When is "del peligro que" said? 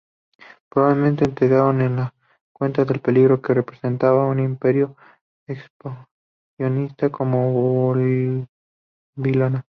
2.85-3.53